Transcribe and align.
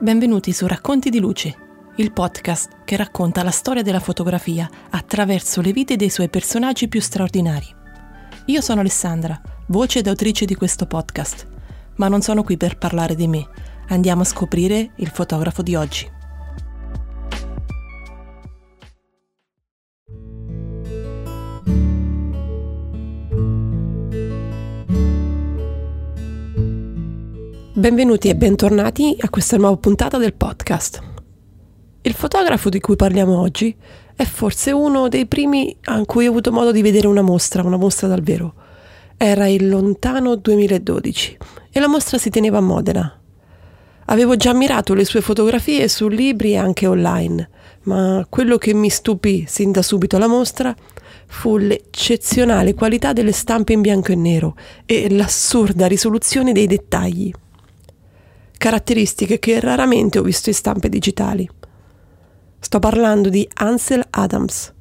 Benvenuti 0.00 0.52
su 0.52 0.68
Racconti 0.68 1.10
di 1.10 1.18
Luce, 1.18 1.56
il 1.96 2.12
podcast 2.12 2.84
che 2.84 2.94
racconta 2.94 3.42
la 3.42 3.50
storia 3.50 3.82
della 3.82 3.98
fotografia 3.98 4.70
attraverso 4.90 5.60
le 5.60 5.72
vite 5.72 5.96
dei 5.96 6.08
suoi 6.08 6.28
personaggi 6.28 6.86
più 6.86 7.00
straordinari. 7.00 7.66
Io 8.44 8.60
sono 8.60 8.78
Alessandra, 8.78 9.40
voce 9.66 9.98
ed 9.98 10.06
autrice 10.06 10.44
di 10.44 10.54
questo 10.54 10.86
podcast, 10.86 11.48
ma 11.96 12.06
non 12.06 12.22
sono 12.22 12.44
qui 12.44 12.56
per 12.56 12.78
parlare 12.78 13.16
di 13.16 13.26
me. 13.26 13.44
Andiamo 13.88 14.22
a 14.22 14.24
scoprire 14.24 14.92
il 14.98 15.08
fotografo 15.08 15.62
di 15.62 15.74
oggi. 15.74 16.08
Benvenuti 27.78 28.28
e 28.28 28.34
bentornati 28.34 29.16
a 29.20 29.30
questa 29.30 29.56
nuova 29.56 29.76
puntata 29.76 30.18
del 30.18 30.34
podcast. 30.34 31.00
Il 32.02 32.12
fotografo 32.12 32.70
di 32.70 32.80
cui 32.80 32.96
parliamo 32.96 33.38
oggi 33.38 33.72
è 34.16 34.24
forse 34.24 34.72
uno 34.72 35.06
dei 35.06 35.26
primi 35.26 35.76
a 35.84 36.04
cui 36.04 36.26
ho 36.26 36.30
avuto 36.30 36.50
modo 36.50 36.72
di 36.72 36.82
vedere 36.82 37.06
una 37.06 37.22
mostra, 37.22 37.62
una 37.62 37.76
mostra 37.76 38.08
dal 38.08 38.20
vero. 38.20 38.54
Era 39.16 39.46
il 39.46 39.68
lontano 39.68 40.34
2012 40.34 41.38
e 41.70 41.78
la 41.78 41.86
mostra 41.86 42.18
si 42.18 42.30
teneva 42.30 42.58
a 42.58 42.62
Modena. 42.62 43.16
Avevo 44.06 44.34
già 44.34 44.50
ammirato 44.50 44.92
le 44.92 45.04
sue 45.04 45.20
fotografie 45.20 45.86
su 45.86 46.08
libri 46.08 46.54
e 46.54 46.56
anche 46.56 46.88
online, 46.88 47.48
ma 47.82 48.26
quello 48.28 48.58
che 48.58 48.74
mi 48.74 48.90
stupì 48.90 49.44
sin 49.46 49.70
da 49.70 49.82
subito 49.82 50.16
alla 50.16 50.26
mostra 50.26 50.74
fu 51.28 51.56
l'eccezionale 51.56 52.74
qualità 52.74 53.12
delle 53.12 53.30
stampe 53.30 53.72
in 53.72 53.82
bianco 53.82 54.10
e 54.10 54.16
nero 54.16 54.56
e 54.84 55.08
l'assurda 55.14 55.86
risoluzione 55.86 56.50
dei 56.50 56.66
dettagli 56.66 57.32
caratteristiche 58.58 59.38
che 59.38 59.60
raramente 59.60 60.18
ho 60.18 60.22
visto 60.22 60.50
in 60.50 60.54
stampe 60.54 60.88
digitali. 60.90 61.48
Sto 62.60 62.78
parlando 62.80 63.28
di 63.28 63.48
Ansel 63.54 64.04
Adams, 64.10 64.74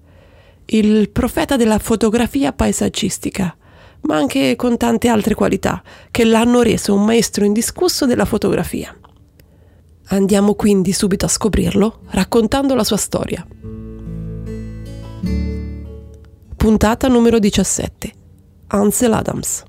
il 0.65 1.09
profeta 1.09 1.55
della 1.55 1.77
fotografia 1.77 2.51
paesaggistica, 2.51 3.55
ma 4.01 4.17
anche 4.17 4.55
con 4.55 4.77
tante 4.77 5.07
altre 5.07 5.35
qualità 5.35 5.81
che 6.11 6.25
l'hanno 6.25 6.61
reso 6.61 6.93
un 6.93 7.05
maestro 7.05 7.45
indiscusso 7.45 8.05
della 8.05 8.25
fotografia. 8.25 8.93
Andiamo 10.09 10.55
quindi 10.55 10.91
subito 10.91 11.25
a 11.25 11.29
scoprirlo 11.29 12.01
raccontando 12.09 12.75
la 12.75 12.83
sua 12.83 12.97
storia. 12.97 13.45
Puntata 16.55 17.07
numero 17.07 17.39
17. 17.39 18.11
Ansel 18.67 19.13
Adams. 19.13 19.63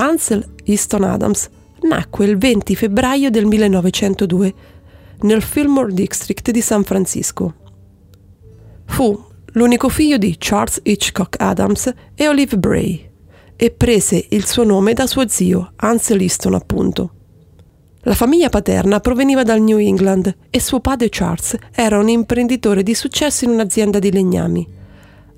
Ansel 0.00 0.54
Easton 0.64 1.04
Adams 1.04 1.48
nacque 1.82 2.24
il 2.24 2.38
20 2.38 2.74
febbraio 2.74 3.28
del 3.28 3.44
1902 3.44 4.54
nel 5.20 5.42
Fillmore 5.42 5.92
District 5.92 6.50
di 6.50 6.62
San 6.62 6.84
Francisco. 6.84 7.54
Fu 8.86 9.22
l'unico 9.52 9.90
figlio 9.90 10.16
di 10.16 10.36
Charles 10.38 10.80
Hitchcock 10.82 11.38
Adams 11.38 11.92
e 12.14 12.28
Olive 12.28 12.56
Bray 12.56 13.10
e 13.56 13.70
prese 13.72 14.24
il 14.30 14.46
suo 14.46 14.64
nome 14.64 14.94
da 14.94 15.06
suo 15.06 15.28
zio, 15.28 15.72
Ansel 15.76 16.22
Easton 16.22 16.54
appunto. 16.54 17.10
La 18.04 18.14
famiglia 18.14 18.48
paterna 18.48 19.00
proveniva 19.00 19.42
dal 19.42 19.60
New 19.60 19.76
England 19.76 20.34
e 20.48 20.60
suo 20.60 20.80
padre 20.80 21.08
Charles 21.10 21.56
era 21.72 21.98
un 21.98 22.08
imprenditore 22.08 22.82
di 22.82 22.94
successo 22.94 23.44
in 23.44 23.50
un'azienda 23.50 23.98
di 23.98 24.10
legnami 24.10 24.78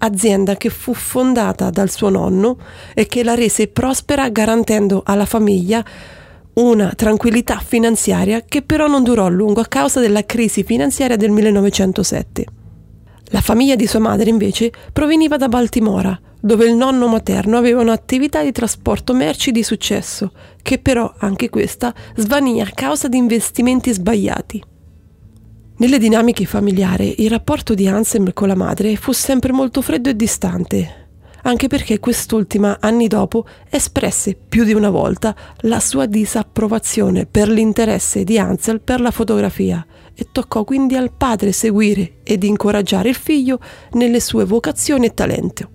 azienda 0.02 0.56
che 0.56 0.68
fu 0.68 0.94
fondata 0.94 1.70
dal 1.70 1.90
suo 1.90 2.08
nonno 2.08 2.58
e 2.94 3.06
che 3.06 3.24
la 3.24 3.34
rese 3.34 3.68
prospera 3.68 4.28
garantendo 4.28 5.02
alla 5.04 5.24
famiglia 5.24 5.84
una 6.54 6.92
tranquillità 6.94 7.58
finanziaria 7.58 8.42
che 8.42 8.62
però 8.62 8.86
non 8.86 9.02
durò 9.02 9.24
a 9.24 9.30
lungo 9.30 9.60
a 9.60 9.66
causa 9.66 10.00
della 10.00 10.26
crisi 10.26 10.64
finanziaria 10.64 11.16
del 11.16 11.30
1907. 11.30 12.46
La 13.26 13.40
famiglia 13.40 13.76
di 13.76 13.86
sua 13.86 14.00
madre 14.00 14.28
invece 14.28 14.70
proveniva 14.92 15.38
da 15.38 15.48
Baltimora, 15.48 16.18
dove 16.38 16.66
il 16.66 16.74
nonno 16.74 17.06
materno 17.06 17.56
aveva 17.56 17.80
un'attività 17.80 18.42
di 18.42 18.52
trasporto 18.52 19.14
merci 19.14 19.52
di 19.52 19.62
successo, 19.62 20.32
che 20.60 20.78
però 20.78 21.10
anche 21.18 21.48
questa 21.48 21.94
svanì 22.16 22.60
a 22.60 22.68
causa 22.74 23.08
di 23.08 23.16
investimenti 23.16 23.90
sbagliati. 23.90 24.62
Nelle 25.82 25.98
dinamiche 25.98 26.44
familiari 26.44 27.24
il 27.24 27.28
rapporto 27.28 27.74
di 27.74 27.88
Anselm 27.88 28.32
con 28.32 28.46
la 28.46 28.54
madre 28.54 28.94
fu 28.94 29.10
sempre 29.10 29.50
molto 29.50 29.82
freddo 29.82 30.10
e 30.10 30.14
distante, 30.14 31.08
anche 31.42 31.66
perché 31.66 31.98
quest'ultima, 31.98 32.76
anni 32.78 33.08
dopo, 33.08 33.44
espresse 33.68 34.36
più 34.36 34.62
di 34.62 34.74
una 34.74 34.90
volta 34.90 35.34
la 35.62 35.80
sua 35.80 36.06
disapprovazione 36.06 37.26
per 37.26 37.48
l'interesse 37.48 38.22
di 38.22 38.38
Ansel 38.38 38.80
per 38.80 39.00
la 39.00 39.10
fotografia 39.10 39.84
e 40.14 40.28
toccò 40.30 40.62
quindi 40.62 40.94
al 40.94 41.10
padre 41.10 41.50
seguire 41.50 42.18
ed 42.22 42.44
incoraggiare 42.44 43.08
il 43.08 43.16
figlio 43.16 43.58
nelle 43.94 44.20
sue 44.20 44.44
vocazioni 44.44 45.06
e 45.06 45.14
talento. 45.14 45.70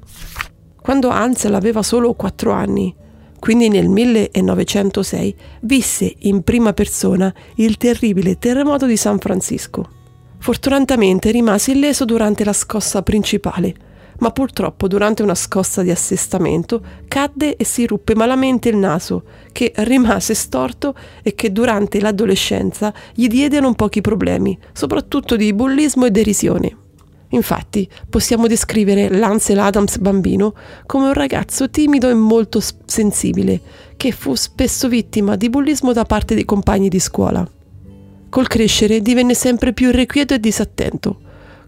Quando 0.81 1.09
Ansel 1.09 1.53
aveva 1.53 1.83
solo 1.83 2.13
quattro 2.13 2.53
anni, 2.53 2.95
quindi 3.39 3.67
nel 3.67 3.89
1906, 3.89 5.35
visse 5.63 6.15
in 6.19 6.43
prima 6.43 6.71
persona 6.71 7.33
il 7.55 7.75
terribile 7.75 8.37
terremoto 8.39 8.85
di 8.85 8.95
San 8.95 9.19
Francisco. 9.19 9.95
Fortunatamente 10.47 11.29
rimase 11.31 11.71
illeso 11.71 12.05
durante 12.05 12.45
la 12.45 12.53
scossa 12.53 13.01
principale, 13.01 13.75
ma 14.19 14.31
purtroppo 14.31 14.87
durante 14.87 15.21
una 15.21 15.35
scossa 15.35 15.81
di 15.81 15.91
assestamento 15.91 16.81
cadde 17.09 17.57
e 17.57 17.65
si 17.65 17.85
ruppe 17.85 18.15
malamente 18.15 18.69
il 18.69 18.77
naso, 18.77 19.23
che 19.51 19.73
rimase 19.75 20.33
storto 20.33 20.95
e 21.21 21.35
che 21.35 21.51
durante 21.51 21.99
l'adolescenza 21.99 22.93
gli 23.13 23.27
diede 23.27 23.59
non 23.59 23.75
pochi 23.75 23.99
problemi, 23.99 24.57
soprattutto 24.71 25.35
di 25.35 25.51
bullismo 25.51 26.05
e 26.05 26.11
derisione. 26.11 26.77
Infatti, 27.31 27.85
possiamo 28.09 28.47
descrivere 28.47 29.09
Lancel 29.09 29.59
Adams 29.59 29.97
bambino 29.97 30.53
come 30.85 31.07
un 31.07 31.13
ragazzo 31.13 31.69
timido 31.69 32.07
e 32.07 32.13
molto 32.13 32.61
sensibile, 32.85 33.59
che 33.97 34.13
fu 34.13 34.33
spesso 34.33 34.87
vittima 34.87 35.35
di 35.35 35.49
bullismo 35.49 35.91
da 35.91 36.05
parte 36.05 36.35
dei 36.35 36.45
compagni 36.45 36.87
di 36.87 37.01
scuola. 37.01 37.45
Col 38.29 38.47
crescere 38.47 39.01
divenne 39.01 39.33
sempre 39.33 39.73
più 39.73 39.89
irrequieto 39.89 40.33
e 40.33 40.39
disattento, 40.39 41.19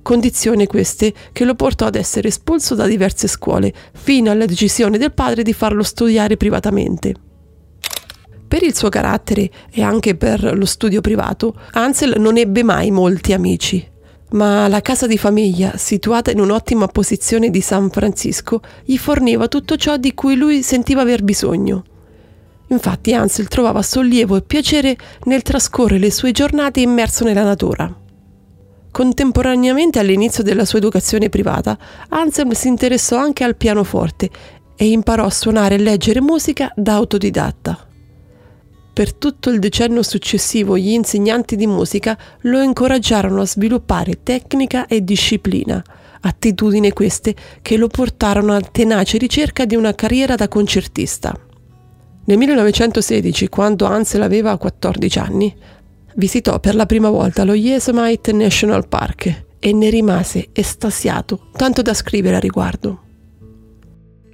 condizioni 0.01 0.67
queste 0.67 1.13
che 1.31 1.45
lo 1.45 1.55
portò 1.55 1.85
ad 1.85 1.95
essere 1.95 2.27
espulso 2.27 2.75
da 2.75 2.85
diverse 2.85 3.27
scuole, 3.27 3.73
fino 3.93 4.29
alla 4.29 4.45
decisione 4.45 4.97
del 4.97 5.13
padre 5.13 5.43
di 5.43 5.53
farlo 5.53 5.83
studiare 5.83 6.37
privatamente. 6.37 7.13
Per 8.47 8.63
il 8.63 8.75
suo 8.75 8.89
carattere 8.89 9.49
e 9.71 9.83
anche 9.83 10.15
per 10.15 10.57
lo 10.57 10.65
studio 10.65 11.01
privato, 11.01 11.55
Ansel 11.73 12.15
non 12.19 12.35
ebbe 12.37 12.63
mai 12.63 12.89
molti 12.89 13.31
amici, 13.31 13.87
ma 14.31 14.67
la 14.67 14.81
casa 14.81 15.07
di 15.07 15.17
famiglia, 15.17 15.77
situata 15.77 16.31
in 16.31 16.39
un'ottima 16.39 16.87
posizione 16.87 17.51
di 17.51 17.61
San 17.61 17.89
Francisco, 17.89 18.61
gli 18.83 18.97
forniva 18.97 19.47
tutto 19.47 19.75
ciò 19.75 19.97
di 19.97 20.13
cui 20.13 20.35
lui 20.35 20.63
sentiva 20.63 21.01
aver 21.01 21.23
bisogno. 21.23 21.83
Infatti 22.69 23.13
Ansel 23.13 23.47
trovava 23.47 23.81
sollievo 23.81 24.35
e 24.35 24.41
piacere 24.41 24.95
nel 25.25 25.41
trascorrere 25.41 25.99
le 25.99 26.11
sue 26.11 26.31
giornate 26.31 26.81
immerso 26.81 27.23
nella 27.23 27.43
natura. 27.43 27.93
Contemporaneamente 28.91 29.99
all'inizio 29.99 30.43
della 30.43 30.65
sua 30.65 30.79
educazione 30.79 31.29
privata, 31.29 31.77
Ansel 32.09 32.55
si 32.55 32.67
interessò 32.67 33.17
anche 33.17 33.43
al 33.43 33.55
pianoforte 33.55 34.29
e 34.75 34.89
imparò 34.89 35.25
a 35.25 35.29
suonare 35.29 35.75
e 35.75 35.79
leggere 35.79 36.21
musica 36.21 36.71
da 36.75 36.93
autodidatta. 36.93 37.87
Per 38.93 39.13
tutto 39.13 39.49
il 39.49 39.59
decennio 39.59 40.03
successivo 40.03 40.77
gli 40.77 40.89
insegnanti 40.89 41.55
di 41.55 41.67
musica 41.67 42.17
lo 42.41 42.61
incoraggiarono 42.61 43.41
a 43.41 43.45
sviluppare 43.45 44.23
tecnica 44.23 44.87
e 44.87 45.03
disciplina, 45.03 45.81
attitudini 46.21 46.91
queste 46.91 47.33
che 47.61 47.77
lo 47.77 47.87
portarono 47.87 48.53
a 48.53 48.59
tenace 48.61 49.17
ricerca 49.17 49.65
di 49.65 49.75
una 49.75 49.95
carriera 49.95 50.35
da 50.35 50.47
concertista. 50.47 51.48
Nel 52.29 52.37
1916, 52.37 53.47
quando 53.47 53.85
Ansel 53.85 54.21
aveva 54.21 54.55
14 54.55 55.17
anni, 55.17 55.51
visitò 56.13 56.59
per 56.59 56.75
la 56.75 56.85
prima 56.85 57.09
volta 57.09 57.43
lo 57.43 57.55
Yosemite 57.55 58.31
National 58.33 58.87
Park 58.87 59.45
e 59.59 59.73
ne 59.73 59.89
rimase 59.89 60.49
estasiato, 60.53 61.49
tanto 61.57 61.81
da 61.81 61.95
scrivere 61.95 62.35
a 62.35 62.39
riguardo. 62.39 63.01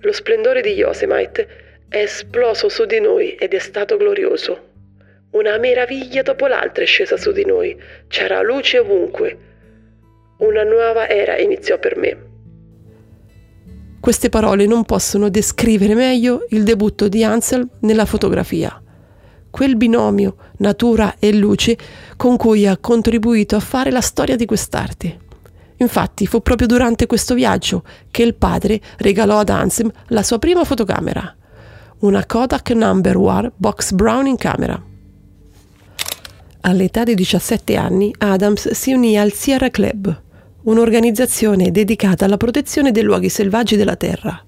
Lo 0.02 0.12
splendore 0.12 0.60
di 0.60 0.72
Yosemite 0.72 1.48
è 1.88 2.00
esploso 2.00 2.68
su 2.68 2.84
di 2.84 3.00
noi 3.00 3.36
ed 3.36 3.54
è 3.54 3.60
stato 3.60 3.96
glorioso. 3.96 4.60
Una 5.32 5.58
meraviglia 5.58 6.22
dopo 6.22 6.48
l'altra 6.48 6.84
è 6.84 6.88
scesa 6.88 7.16
su 7.16 7.32
di 7.32 7.46
noi, 7.46 7.82
c'era 8.10 8.42
luce 8.42 8.80
ovunque. 8.80 9.38
Una 10.40 10.64
nuova 10.64 11.08
era 11.08 11.38
iniziò 11.38 11.80
per 11.80 11.96
me. 11.96 12.35
Queste 14.06 14.30
parole 14.30 14.68
non 14.68 14.86
possono 14.86 15.30
descrivere 15.30 15.96
meglio 15.96 16.46
il 16.50 16.62
debutto 16.62 17.08
di 17.08 17.24
Ansel 17.24 17.68
nella 17.80 18.06
fotografia. 18.06 18.80
Quel 19.50 19.78
binomio 19.78 20.36
natura 20.58 21.16
e 21.18 21.34
luce 21.34 21.76
con 22.16 22.38
cui 22.38 22.68
ha 22.68 22.78
contribuito 22.78 23.56
a 23.56 23.60
fare 23.60 23.90
la 23.90 24.02
storia 24.02 24.36
di 24.36 24.46
quest'arte. 24.46 25.18
Infatti 25.78 26.28
fu 26.28 26.44
proprio 26.44 26.68
durante 26.68 27.08
questo 27.08 27.34
viaggio 27.34 27.84
che 28.12 28.22
il 28.22 28.36
padre 28.36 28.80
regalò 28.98 29.40
ad 29.40 29.50
Ansem 29.50 29.92
la 30.10 30.22
sua 30.22 30.38
prima 30.38 30.64
fotocamera, 30.64 31.36
una 32.02 32.28
Kodak 32.28 32.70
Number 32.70 33.18
One 33.18 33.54
Box 33.56 33.92
Brown 33.92 34.28
in 34.28 34.38
camera. 34.38 34.80
All'età 36.62 37.04
di 37.04 37.16
17 37.16 37.76
anni 37.76 38.14
Adams 38.20 38.70
si 38.70 38.94
unì 38.94 39.18
al 39.18 39.34
Sierra 39.34 39.72
Club, 39.72 40.22
un'organizzazione 40.66 41.72
dedicata 41.72 42.26
alla 42.26 42.38
protezione 42.38 42.92
dei 42.92 43.04
luoghi 43.04 43.30
selvaggi 43.30 43.76
della 43.76 43.96
Terra. 43.96 44.44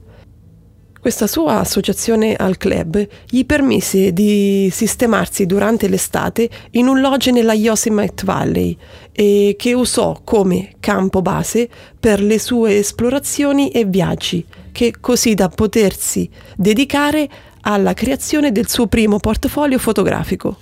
Questa 1.00 1.28
sua 1.28 1.60
associazione 1.60 2.36
al 2.36 2.58
club 2.58 3.08
gli 3.30 3.46
permise 3.46 4.12
di 4.12 4.68
sistemarsi 4.72 5.46
durante 5.46 5.88
l'estate 5.88 6.50
in 6.72 6.88
un 6.88 7.00
lodge 7.00 7.32
nella 7.32 7.54
Yosemite 7.54 8.26
Valley 8.26 8.76
e 9.14 9.56
che 9.58 9.74
usò 9.74 10.20
come 10.24 10.74
campo 10.80 11.22
base 11.22 11.70
per 12.00 12.22
le 12.22 12.40
sue 12.40 12.80
esplorazioni 12.80 13.70
e 13.70 13.86
viaggi, 13.86 14.44
che 14.72 14.96
così 15.00 15.34
da 15.34 15.48
potersi 15.50 16.30
dedicare 16.58 17.30
alla 17.62 17.94
creazione 17.94 18.52
del 18.52 18.68
suo 18.68 18.88
primo 18.88 19.20
portfolio 19.20 19.78
fotografico. 19.78 20.58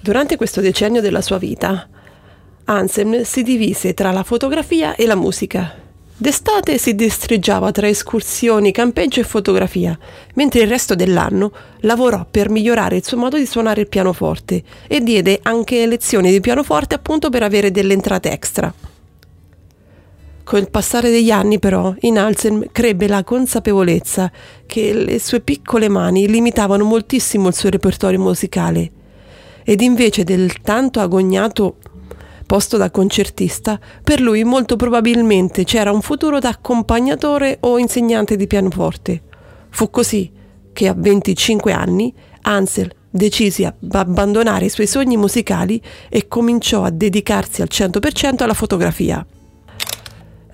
Durante 0.00 0.36
questo 0.36 0.60
decennio 0.60 1.00
della 1.00 1.22
sua 1.22 1.38
vita, 1.38 1.88
Anselm 2.70 3.22
si 3.22 3.42
divise 3.42 3.94
tra 3.94 4.12
la 4.12 4.22
fotografia 4.22 4.94
e 4.94 5.06
la 5.06 5.14
musica. 5.14 5.74
D'estate 6.14 6.76
si 6.76 6.94
destreggiava 6.94 7.72
tra 7.72 7.88
escursioni, 7.88 8.72
campeggio 8.72 9.20
e 9.20 9.24
fotografia, 9.24 9.98
mentre 10.34 10.60
il 10.60 10.68
resto 10.68 10.94
dell'anno 10.94 11.50
lavorò 11.80 12.26
per 12.30 12.50
migliorare 12.50 12.96
il 12.96 13.06
suo 13.06 13.16
modo 13.16 13.38
di 13.38 13.46
suonare 13.46 13.80
il 13.80 13.88
pianoforte 13.88 14.62
e 14.86 15.00
diede 15.00 15.38
anche 15.42 15.86
lezioni 15.86 16.30
di 16.30 16.40
pianoforte 16.40 16.94
appunto 16.94 17.30
per 17.30 17.42
avere 17.42 17.70
delle 17.70 17.94
entrate 17.94 18.30
extra. 18.32 18.70
Con 20.44 20.58
il 20.58 20.70
passare 20.70 21.08
degli 21.08 21.30
anni 21.30 21.58
però 21.58 21.94
in 22.00 22.18
Anselm 22.18 22.66
crebbe 22.70 23.08
la 23.08 23.24
consapevolezza 23.24 24.30
che 24.66 24.92
le 24.92 25.18
sue 25.18 25.40
piccole 25.40 25.88
mani 25.88 26.28
limitavano 26.28 26.84
moltissimo 26.84 27.48
il 27.48 27.54
suo 27.54 27.70
repertorio 27.70 28.20
musicale 28.20 28.90
ed 29.64 29.82
invece 29.82 30.24
del 30.24 30.60
tanto 30.60 31.00
agognato 31.00 31.76
posto 32.48 32.78
da 32.78 32.90
concertista, 32.90 33.78
per 34.02 34.22
lui 34.22 34.42
molto 34.42 34.76
probabilmente 34.76 35.64
c'era 35.64 35.92
un 35.92 36.00
futuro 36.00 36.38
da 36.38 36.48
accompagnatore 36.48 37.58
o 37.60 37.78
insegnante 37.78 38.36
di 38.36 38.46
pianoforte. 38.46 39.22
Fu 39.68 39.90
così 39.90 40.32
che 40.72 40.88
a 40.88 40.94
25 40.96 41.72
anni 41.72 42.12
Ansel 42.42 42.90
decise 43.10 43.74
di 43.78 43.96
abbandonare 43.96 44.64
i 44.64 44.70
suoi 44.70 44.86
sogni 44.86 45.18
musicali 45.18 45.80
e 46.08 46.26
cominciò 46.26 46.84
a 46.84 46.90
dedicarsi 46.90 47.60
al 47.60 47.68
100% 47.70 48.42
alla 48.42 48.54
fotografia. 48.54 49.24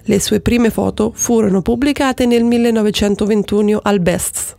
Le 0.06 0.20
sue 0.20 0.40
prime 0.40 0.70
foto 0.70 1.12
furono 1.14 1.62
pubblicate 1.62 2.26
nel 2.26 2.42
1921 2.42 3.78
al 3.80 4.00
Bests, 4.00 4.56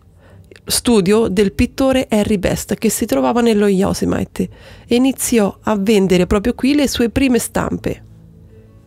studio 0.66 1.28
del 1.28 1.54
pittore 1.54 2.08
Harry 2.10 2.38
Best 2.38 2.76
che 2.76 2.90
si 2.90 3.06
trovava 3.06 3.42
nello 3.42 3.68
Yosemite 3.68 4.50
e 4.88 4.96
iniziò 4.96 5.58
a 5.62 5.76
vendere 5.78 6.26
proprio 6.26 6.54
qui 6.54 6.74
le 6.74 6.88
sue 6.88 7.10
prime 7.10 7.40
stampe. 7.40 8.04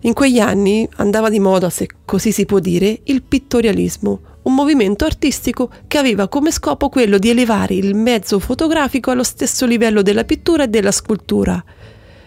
In 0.02 0.12
quegli 0.12 0.38
anni 0.38 0.88
andava 0.96 1.28
di 1.28 1.40
moda, 1.40 1.70
se 1.70 1.88
così 2.04 2.30
si 2.30 2.44
può 2.44 2.58
dire, 2.60 3.00
il 3.04 3.22
pittorialismo, 3.22 4.20
un 4.42 4.54
movimento 4.54 5.04
artistico 5.04 5.70
che 5.86 5.98
aveva 5.98 6.28
come 6.28 6.50
scopo 6.52 6.88
quello 6.88 7.19
di 7.19 7.30
elevare 7.30 7.75
il 7.75 7.94
mezzo 7.94 8.38
fotografico 8.38 9.10
allo 9.10 9.25
stesso 9.25 9.66
livello 9.66 10.02
della 10.02 10.25
pittura 10.25 10.64
e 10.64 10.69
della 10.69 10.92
scultura 10.92 11.62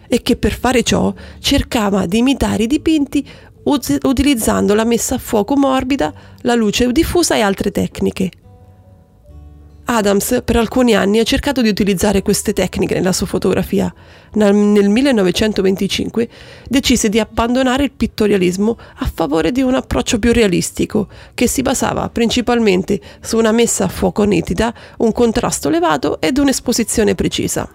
e 0.07 0.21
che 0.21 0.35
per 0.35 0.53
fare 0.53 0.83
ciò 0.83 1.13
cercava 1.39 2.05
di 2.05 2.17
imitare 2.17 2.63
i 2.63 2.67
dipinti 2.67 3.25
utilizzando 3.63 4.73
la 4.73 4.83
messa 4.83 5.15
a 5.15 5.19
fuoco 5.19 5.55
morbida, 5.55 6.13
la 6.41 6.55
luce 6.55 6.91
diffusa 6.91 7.35
e 7.35 7.41
altre 7.41 7.71
tecniche. 7.71 8.31
Adams 9.93 10.41
per 10.45 10.55
alcuni 10.55 10.95
anni 10.95 11.19
ha 11.19 11.23
cercato 11.23 11.61
di 11.61 11.67
utilizzare 11.67 12.21
queste 12.21 12.53
tecniche 12.53 12.93
nella 12.93 13.11
sua 13.11 13.27
fotografia. 13.27 13.93
Nel 14.35 14.53
1925 14.87 16.29
decise 16.69 17.09
di 17.09 17.19
abbandonare 17.19 17.83
il 17.83 17.91
pittorialismo 17.91 18.77
a 18.99 19.11
favore 19.13 19.51
di 19.51 19.61
un 19.61 19.75
approccio 19.75 20.17
più 20.17 20.31
realistico, 20.31 21.09
che 21.33 21.45
si 21.45 21.61
basava 21.61 22.07
principalmente 22.09 23.01
su 23.19 23.37
una 23.37 23.51
messa 23.51 23.83
a 23.83 23.89
fuoco 23.89 24.23
nitida, 24.23 24.73
un 24.99 25.11
contrasto 25.11 25.67
elevato 25.67 26.21
ed 26.21 26.37
un'esposizione 26.37 27.13
precisa. 27.13 27.69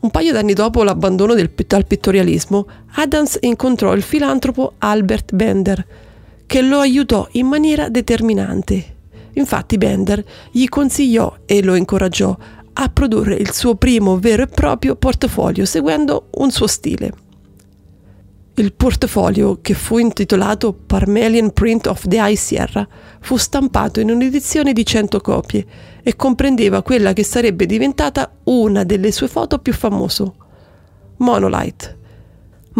Un 0.00 0.10
paio 0.10 0.32
d'anni 0.32 0.52
dopo 0.52 0.82
l'abbandono 0.82 1.32
del, 1.32 1.50
dal 1.66 1.86
pittorialismo, 1.86 2.66
Adams 2.96 3.38
incontrò 3.40 3.94
il 3.94 4.02
filantropo 4.02 4.74
Albert 4.76 5.34
Bender, 5.34 5.86
che 6.44 6.60
lo 6.60 6.80
aiutò 6.80 7.26
in 7.32 7.46
maniera 7.46 7.88
determinante 7.88 8.98
Infatti 9.34 9.78
Bender 9.78 10.24
gli 10.50 10.68
consigliò 10.68 11.38
e 11.46 11.62
lo 11.62 11.74
incoraggiò 11.74 12.36
a 12.72 12.88
produrre 12.88 13.34
il 13.34 13.52
suo 13.52 13.74
primo 13.74 14.18
vero 14.18 14.42
e 14.42 14.46
proprio 14.46 14.96
portafoglio 14.96 15.64
seguendo 15.64 16.28
un 16.32 16.50
suo 16.50 16.66
stile. 16.66 17.12
Il 18.54 18.74
portafoglio, 18.74 19.60
che 19.62 19.74
fu 19.74 19.98
intitolato 19.98 20.72
Parmelian 20.74 21.52
Print 21.52 21.86
of 21.86 22.06
the 22.06 22.18
High 22.18 22.36
Sierra, 22.36 22.86
fu 23.20 23.36
stampato 23.36 24.00
in 24.00 24.10
un'edizione 24.10 24.72
di 24.72 24.84
100 24.84 25.20
copie 25.20 25.66
e 26.02 26.14
comprendeva 26.14 26.82
quella 26.82 27.12
che 27.12 27.24
sarebbe 27.24 27.64
diventata 27.64 28.30
una 28.44 28.84
delle 28.84 29.12
sue 29.12 29.28
foto 29.28 29.58
più 29.60 29.72
famose, 29.72 30.32
Monolite. 31.18 31.99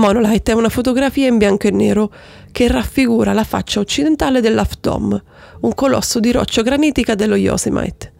Monolite 0.00 0.52
è 0.52 0.54
una 0.54 0.70
fotografia 0.70 1.28
in 1.28 1.36
bianco 1.36 1.66
e 1.66 1.70
nero 1.70 2.10
che 2.50 2.68
raffigura 2.68 3.34
la 3.34 3.44
faccia 3.44 3.80
occidentale 3.80 4.40
dell'Half 4.40 4.76
Dome, 4.80 5.22
un 5.60 5.74
colosso 5.74 6.18
di 6.20 6.32
roccia 6.32 6.62
granitica 6.62 7.14
dello 7.14 7.36
Yosemite. 7.36 8.12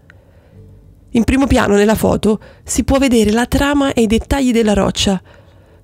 In 1.12 1.24
primo 1.24 1.46
piano 1.46 1.76
nella 1.76 1.94
foto 1.94 2.38
si 2.62 2.84
può 2.84 2.98
vedere 2.98 3.32
la 3.32 3.46
trama 3.46 3.94
e 3.94 4.02
i 4.02 4.06
dettagli 4.06 4.52
della 4.52 4.74
roccia, 4.74 5.20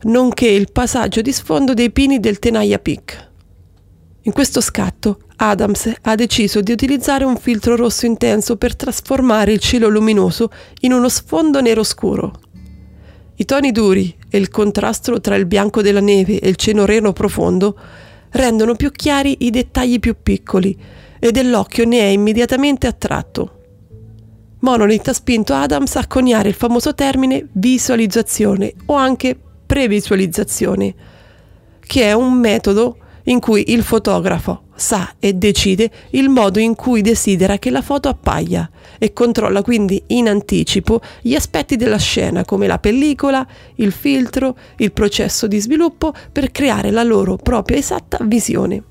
nonché 0.03 0.47
il 0.47 0.71
passaggio 0.71 1.23
di 1.23 1.33
sfondo 1.33 1.73
dei 1.73 1.91
pini 1.91 2.21
del 2.21 2.39
Tenaya 2.39 2.79
Peak. 2.79 3.31
In 4.21 4.33
questo 4.33 4.61
scatto 4.61 5.21
Adams 5.37 5.91
ha 6.03 6.15
deciso 6.15 6.61
di 6.61 6.73
utilizzare 6.73 7.25
un 7.25 7.39
filtro 7.39 7.75
rosso 7.75 8.05
intenso 8.05 8.57
per 8.57 8.77
trasformare 8.77 9.53
il 9.53 9.61
cielo 9.61 9.89
luminoso 9.89 10.51
in 10.81 10.93
uno 10.93 11.09
sfondo 11.09 11.63
nero 11.63 11.83
scuro. 11.83 12.41
I 13.39 13.45
toni 13.45 13.71
duri 13.71 14.17
e 14.31 14.39
il 14.39 14.49
contrasto 14.49 15.21
tra 15.21 15.37
il 15.37 15.45
bianco 15.45 15.83
della 15.83 16.01
neve 16.01 16.39
e 16.39 16.49
il 16.49 16.57
cielo 16.57 16.87
reno 16.87 17.13
profondo 17.13 17.79
rendono 18.31 18.75
più 18.75 18.91
chiari 18.91 19.37
i 19.41 19.51
dettagli 19.51 20.01
più 20.01 20.17
piccoli 20.23 20.77
e 21.19 21.33
dell'occhio 21.33 21.85
ne 21.85 21.99
è 21.99 22.05
immediatamente 22.05 22.87
attratto. 22.87 23.53
Monolith 24.61 25.09
ha 25.09 25.13
spinto 25.13 25.53
Adams 25.53 25.97
a 25.97 26.07
coniare 26.07 26.49
il 26.49 26.55
famoso 26.55 26.95
termine 26.95 27.47
visualizzazione 27.53 28.73
o 28.87 28.95
anche 28.95 29.39
previsualizzazione, 29.67 30.95
che 31.81 32.03
è 32.05 32.13
un 32.13 32.33
metodo 32.33 32.97
in 33.25 33.39
cui 33.39 33.73
il 33.73 33.83
fotografo 33.83 34.66
sa 34.77 35.15
e 35.19 35.33
decide 35.33 35.91
il 36.11 36.29
modo 36.29 36.59
in 36.59 36.75
cui 36.75 37.01
desidera 37.01 37.59
che 37.59 37.71
la 37.71 37.83
foto 37.83 38.09
appaia 38.09 38.71
e 38.99 39.13
controlla 39.13 39.63
quindi 39.63 40.03
in 40.09 40.29
anticipo 40.29 41.01
gli 41.21 41.35
aspetti 41.35 41.77
della 41.77 41.99
scena 41.99 42.45
come 42.45 42.67
la 42.67 42.79
pellicola, 42.79 43.47
il 43.77 43.93
filtro, 43.93 44.57
il 44.77 44.93
processo 44.93 45.47
di 45.47 45.59
sviluppo 45.59 46.13
per 46.31 46.51
creare 46.51 46.91
la 46.91 47.03
loro 47.03 47.37
propria 47.37 47.79
esatta 47.79 48.19
visione. 48.23 48.83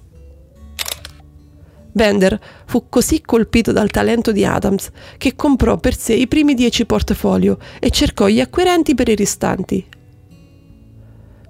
Bender 1.96 2.38
fu 2.66 2.90
così 2.90 3.22
colpito 3.22 3.72
dal 3.72 3.90
talento 3.90 4.34
di 4.34 4.44
Adams 4.44 4.92
che 5.18 5.34
comprò 5.36 5.78
per 5.78 5.96
sé 5.96 6.14
i 6.14 6.28
primi 6.28 6.54
dieci 6.54 6.86
portfolio 6.86 7.58
e 7.80 7.90
cercò 7.90 8.28
gli 8.28 8.42
acquirenti 8.42 8.94
per 8.96 9.08
i 9.08 9.16
restanti, 9.16 9.86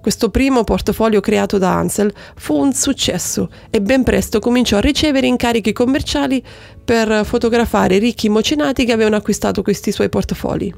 questo 0.06 0.30
primo 0.30 0.62
portafoglio 0.62 1.18
creato 1.18 1.58
da 1.58 1.74
Ansel 1.74 2.14
fu 2.36 2.54
un 2.54 2.72
successo 2.72 3.50
e 3.70 3.82
ben 3.82 4.04
presto 4.04 4.38
cominciò 4.38 4.76
a 4.76 4.80
ricevere 4.80 5.26
incarichi 5.26 5.72
commerciali 5.72 6.40
per 6.84 7.26
fotografare 7.26 7.98
ricchi 7.98 8.28
mecenati 8.28 8.84
che 8.84 8.92
avevano 8.92 9.16
acquistato 9.16 9.62
questi 9.62 9.90
suoi 9.90 10.08
portafogli. 10.08 10.72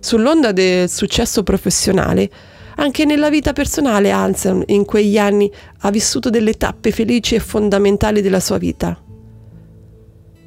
Sull'onda 0.00 0.52
del 0.52 0.88
successo 0.88 1.42
professionale, 1.42 2.30
anche 2.76 3.04
nella 3.04 3.28
vita 3.28 3.52
personale 3.52 4.10
Ansel 4.10 4.62
in 4.68 4.86
quegli 4.86 5.18
anni 5.18 5.52
ha 5.80 5.90
vissuto 5.90 6.30
delle 6.30 6.54
tappe 6.54 6.92
felici 6.92 7.34
e 7.34 7.40
fondamentali 7.40 8.22
della 8.22 8.40
sua 8.40 8.56
vita. 8.56 8.98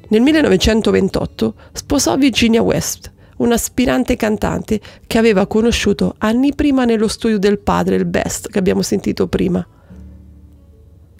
Nel 0.08 0.20
1928 0.20 1.54
sposò 1.74 2.16
Virginia 2.16 2.60
West, 2.60 3.11
un'aspirante 3.38 4.16
cantante 4.16 4.80
che 5.06 5.18
aveva 5.18 5.46
conosciuto 5.46 6.14
anni 6.18 6.54
prima 6.54 6.84
nello 6.84 7.08
studio 7.08 7.38
del 7.38 7.58
padre, 7.58 7.96
il 7.96 8.04
Best, 8.04 8.48
che 8.48 8.58
abbiamo 8.58 8.82
sentito 8.82 9.28
prima. 9.28 9.66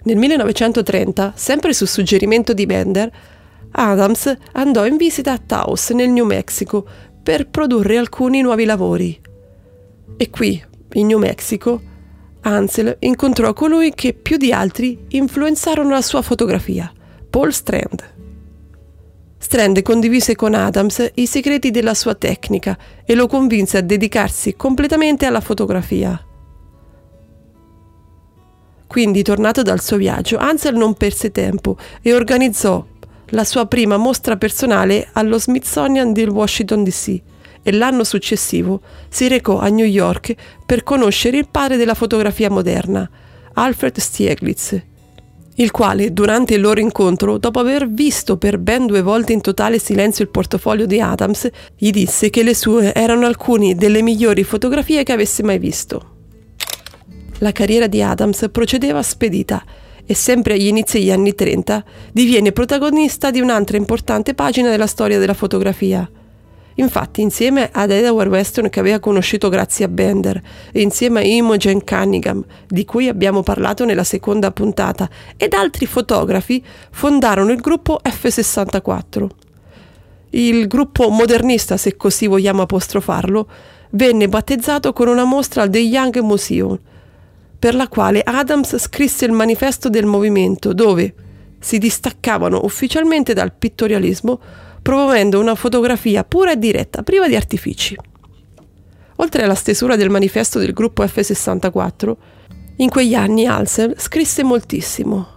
Nel 0.05 0.17
1930, 0.17 1.33
sempre 1.35 1.73
su 1.73 1.85
suggerimento 1.85 2.53
di 2.53 2.65
Bender, 2.65 3.11
Adams 3.71 4.35
andò 4.53 4.85
in 4.85 4.97
visita 4.97 5.31
a 5.31 5.39
Taos, 5.43 5.89
nel 5.91 6.09
New 6.09 6.25
Mexico, 6.25 6.85
per 7.23 7.47
produrre 7.49 7.97
alcuni 7.97 8.41
nuovi 8.41 8.65
lavori. 8.65 9.19
E 10.17 10.29
qui, 10.29 10.61
in 10.93 11.07
New 11.07 11.19
Mexico, 11.19 11.81
Ansel 12.41 12.97
incontrò 12.99 13.53
colui 13.53 13.93
che 13.93 14.13
più 14.13 14.35
di 14.35 14.51
altri 14.51 15.05
influenzarono 15.09 15.89
la 15.89 16.01
sua 16.01 16.21
fotografia, 16.21 16.91
Paul 17.29 17.53
Strand. 17.53 18.12
Strand 19.43 19.81
condivise 19.81 20.37
con 20.37 20.53
Adams 20.53 21.11
i 21.15 21.27
segreti 21.27 21.69
della 21.69 21.93
sua 21.93 22.15
tecnica 22.15 22.77
e 23.05 23.13
lo 23.13 23.27
convinse 23.27 23.77
a 23.77 23.81
dedicarsi 23.81 24.55
completamente 24.55 25.25
alla 25.25 25.41
fotografia. 25.41 26.17
Quindi, 28.87 29.21
tornato 29.21 29.61
dal 29.61 29.81
suo 29.81 29.97
viaggio, 29.97 30.37
Ansel 30.37 30.75
non 30.75 30.93
perse 30.93 31.31
tempo 31.31 31.77
e 32.01 32.13
organizzò 32.13 32.85
la 33.31 33.43
sua 33.43 33.65
prima 33.65 33.97
mostra 33.97 34.37
personale 34.37 35.09
allo 35.11 35.37
Smithsonian 35.37 36.13
di 36.13 36.23
Washington 36.23 36.85
DC 36.85 37.21
e 37.61 37.71
l'anno 37.73 38.05
successivo 38.05 38.79
si 39.09 39.27
recò 39.27 39.59
a 39.59 39.67
New 39.67 39.85
York 39.85 40.35
per 40.65 40.83
conoscere 40.83 41.37
il 41.37 41.49
padre 41.51 41.75
della 41.75 41.95
fotografia 41.95 42.49
moderna, 42.49 43.07
Alfred 43.55 43.97
Stieglitz, 43.97 44.81
il 45.55 45.71
quale 45.71 46.13
durante 46.13 46.55
il 46.55 46.61
loro 46.61 46.79
incontro, 46.79 47.37
dopo 47.37 47.59
aver 47.59 47.87
visto 47.89 48.37
per 48.37 48.57
ben 48.57 48.85
due 48.85 49.01
volte 49.01 49.33
in 49.33 49.41
totale 49.41 49.79
silenzio 49.79 50.23
il 50.23 50.31
portafoglio 50.31 50.85
di 50.85 50.99
Adams, 50.99 51.47
gli 51.77 51.91
disse 51.91 52.29
che 52.29 52.43
le 52.43 52.55
sue 52.55 52.93
erano 52.93 53.25
alcune 53.25 53.75
delle 53.75 54.01
migliori 54.01 54.43
fotografie 54.43 55.03
che 55.03 55.11
avesse 55.11 55.43
mai 55.43 55.59
visto. 55.59 56.11
La 57.39 57.51
carriera 57.51 57.87
di 57.87 58.01
Adams 58.01 58.47
procedeva 58.51 59.01
spedita 59.03 59.63
e 60.05 60.13
sempre 60.15 60.53
agli 60.53 60.67
inizi 60.67 60.97
degli 60.97 61.11
anni 61.11 61.35
30 61.35 61.83
diviene 62.11 62.51
protagonista 62.51 63.31
di 63.31 63.39
un'altra 63.39 63.77
importante 63.77 64.33
pagina 64.33 64.69
della 64.69 64.87
storia 64.87 65.19
della 65.19 65.33
fotografia– 65.33 66.09
Infatti, 66.75 67.21
insieme 67.21 67.69
ad 67.71 67.91
Edward 67.91 68.29
Weston 68.29 68.69
che 68.69 68.79
aveva 68.79 68.99
conosciuto 68.99 69.49
grazie 69.49 69.85
a 69.85 69.87
Bender 69.87 70.41
e 70.71 70.81
insieme 70.81 71.19
a 71.19 71.23
Imogen 71.23 71.83
Cunningham, 71.83 72.43
di 72.67 72.85
cui 72.85 73.07
abbiamo 73.07 73.43
parlato 73.43 73.85
nella 73.85 74.03
seconda 74.03 74.51
puntata, 74.51 75.09
ed 75.37 75.53
altri 75.53 75.85
fotografi, 75.85 76.63
fondarono 76.91 77.51
il 77.51 77.59
gruppo 77.59 77.99
F64. 78.03 79.27
Il 80.31 80.67
gruppo 80.67 81.09
modernista, 81.09 81.77
se 81.77 81.95
così 81.95 82.25
vogliamo 82.25 82.63
apostrofarlo, 82.63 83.47
venne 83.91 84.27
battezzato 84.27 84.91
con 84.93 85.07
una 85.07 85.25
mostra 85.25 85.61
al 85.61 85.69
The 85.69 85.79
Young 85.79 86.17
Museum, 86.19 86.79
per 87.59 87.75
la 87.75 87.87
quale 87.87 88.21
Adams 88.23 88.77
scrisse 88.77 89.25
il 89.25 89.31
manifesto 89.31 89.89
del 89.89 90.05
movimento, 90.05 90.73
dove 90.73 91.13
si 91.59 91.77
distaccavano 91.77 92.61
ufficialmente 92.63 93.33
dal 93.33 93.53
pittorialismo 93.53 94.39
promuovendo 94.83 95.39
una 95.39 95.55
fotografia 95.55 96.23
pura 96.23 96.51
e 96.51 96.57
diretta, 96.57 97.01
priva 97.01 97.27
di 97.27 97.35
artifici. 97.35 97.97
Oltre 99.15 99.43
alla 99.43 99.55
stesura 99.55 99.95
del 99.95 100.09
manifesto 100.09 100.59
del 100.59 100.73
gruppo 100.73 101.03
F64, 101.03 102.15
in 102.77 102.89
quegli 102.89 103.15
anni 103.15 103.45
Alsel 103.45 103.95
scrisse 103.97 104.43
moltissimo, 104.43 105.27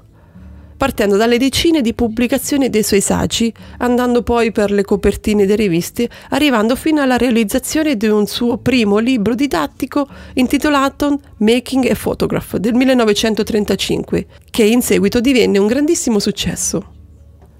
partendo 0.76 1.16
dalle 1.16 1.38
decine 1.38 1.80
di 1.80 1.94
pubblicazioni 1.94 2.68
dei 2.68 2.82
suoi 2.82 3.00
saggi, 3.00 3.52
andando 3.78 4.22
poi 4.22 4.50
per 4.50 4.72
le 4.72 4.82
copertine 4.82 5.46
delle 5.46 5.62
riviste, 5.62 6.08
arrivando 6.30 6.74
fino 6.74 7.00
alla 7.00 7.16
realizzazione 7.16 7.96
di 7.96 8.08
un 8.08 8.26
suo 8.26 8.58
primo 8.58 8.98
libro 8.98 9.36
didattico 9.36 10.08
intitolato 10.34 11.20
Making 11.36 11.88
a 11.88 11.94
Photograph 11.94 12.56
del 12.56 12.74
1935, 12.74 14.26
che 14.50 14.64
in 14.64 14.82
seguito 14.82 15.20
divenne 15.20 15.58
un 15.58 15.68
grandissimo 15.68 16.18
successo. 16.18 16.94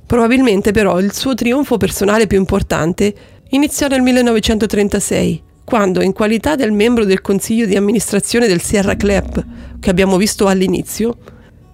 Probabilmente 0.07 0.71
però 0.71 1.01
il 1.01 1.13
suo 1.13 1.35
trionfo 1.35 1.77
personale 1.79 2.29
più 2.29 2.39
importante 2.39 3.15
iniziò 3.51 3.89
nel 3.89 4.03
1936, 4.03 5.43
quando, 5.65 6.01
in 6.01 6.13
qualità 6.13 6.55
del 6.55 6.71
membro 6.71 7.05
del 7.05 7.21
consiglio 7.21 7.67
di 7.67 7.75
amministrazione 7.75 8.47
del 8.47 8.63
Sierra 8.63 8.95
Club, 8.95 9.45
che 9.81 9.91
abbiamo 9.91 10.17
visto 10.17 10.47
all'inizio, 10.47 11.17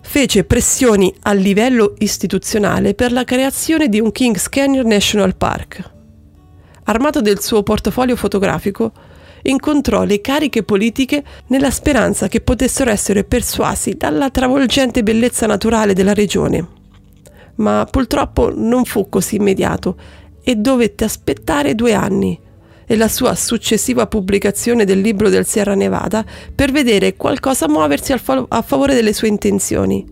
fece 0.00 0.44
pressioni 0.44 1.14
a 1.22 1.32
livello 1.34 1.94
istituzionale 1.98 2.94
per 2.94 3.12
la 3.12 3.24
creazione 3.24 3.90
di 3.90 4.00
un 4.00 4.10
Kings 4.10 4.48
Canyon 4.48 4.86
National 4.86 5.36
Park. 5.36 5.90
Armato 6.84 7.20
del 7.20 7.40
suo 7.42 7.62
portafoglio 7.62 8.16
fotografico, 8.16 8.92
incontrò 9.42 10.04
le 10.04 10.22
cariche 10.22 10.62
politiche 10.62 11.22
nella 11.48 11.70
speranza 11.70 12.28
che 12.28 12.40
potessero 12.40 12.90
essere 12.90 13.24
persuasi 13.24 13.94
dalla 13.94 14.30
travolgente 14.30 15.02
bellezza 15.02 15.46
naturale 15.46 15.92
della 15.92 16.14
regione 16.14 16.80
ma 17.56 17.86
purtroppo 17.90 18.52
non 18.54 18.84
fu 18.84 19.08
così 19.08 19.36
immediato 19.36 19.96
e 20.42 20.56
dovette 20.56 21.04
aspettare 21.04 21.74
due 21.74 21.94
anni 21.94 22.38
e 22.84 22.96
la 22.96 23.08
sua 23.08 23.34
successiva 23.34 24.06
pubblicazione 24.06 24.84
del 24.84 25.00
libro 25.00 25.28
del 25.28 25.46
Sierra 25.46 25.74
Nevada 25.74 26.24
per 26.54 26.72
vedere 26.72 27.16
qualcosa 27.16 27.68
muoversi 27.68 28.12
a 28.12 28.62
favore 28.62 28.94
delle 28.94 29.12
sue 29.12 29.28
intenzioni. 29.28 30.04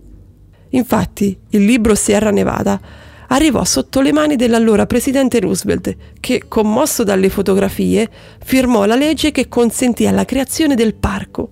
Infatti, 0.70 1.36
il 1.50 1.64
libro 1.64 1.94
Sierra 1.94 2.30
Nevada 2.30 2.80
arrivò 3.28 3.64
sotto 3.64 4.00
le 4.00 4.12
mani 4.12 4.36
dell'allora 4.36 4.86
presidente 4.86 5.40
Roosevelt, 5.40 5.96
che, 6.20 6.44
commosso 6.48 7.04
dalle 7.04 7.28
fotografie, 7.28 8.08
firmò 8.42 8.84
la 8.84 8.96
legge 8.96 9.30
che 9.30 9.48
consentì 9.48 10.08
la 10.10 10.24
creazione 10.24 10.74
del 10.74 10.94
parco. 10.94 11.50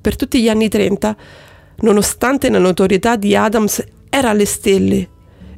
Per 0.00 0.16
tutti 0.16 0.40
gli 0.40 0.48
anni 0.48 0.68
30, 0.68 1.16
nonostante 1.80 2.50
la 2.50 2.58
notorietà 2.58 3.16
di 3.16 3.34
Adams 3.34 3.84
era 4.08 4.30
alle 4.30 4.44
stelle 4.44 5.08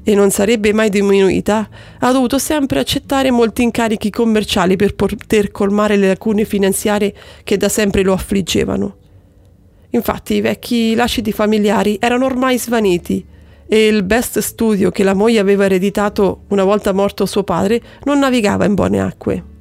e 0.03 0.15
non 0.15 0.31
sarebbe 0.31 0.73
mai 0.73 0.89
diminuita, 0.89 1.69
ha 1.99 2.13
dovuto 2.13 2.39
sempre 2.39 2.79
accettare 2.79 3.33
molti 3.33 3.63
incarichi 3.63 4.09
commerciali 4.09 4.77
per 4.77 4.95
poter 4.95 5.51
colmare 5.51 5.97
le 5.97 6.07
lacune 6.07 6.45
finanziarie 6.45 7.13
che 7.43 7.57
da 7.57 7.69
sempre 7.69 8.05
lo 8.05 8.13
affliggevano. 8.13 8.97
Infatti 9.91 10.35
i 10.35 10.41
vecchi 10.41 10.95
lasciti 10.95 11.33
familiari 11.33 11.97
erano 12.01 12.27
ormai 12.27 12.57
svaniti 12.57 13.25
e 13.67 13.87
il 13.89 14.05
best 14.05 14.39
studio 14.39 14.91
che 14.91 15.03
la 15.03 15.15
moglie 15.15 15.41
aveva 15.41 15.65
ereditato 15.65 16.43
una 16.49 16.63
volta 16.63 16.93
morto 16.93 17.27
suo 17.27 17.43
padre 17.43 17.83
non 18.05 18.21
navigava 18.21 18.65
in 18.65 18.75
buone 18.75 19.01
acque. 19.01 19.55